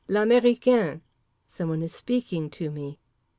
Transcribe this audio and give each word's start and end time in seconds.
L'américain!_" 0.09 1.01
Someone 1.45 1.83
is 1.83 1.93
speaking 1.93 2.49
to 2.49 2.71
me. 2.71 2.97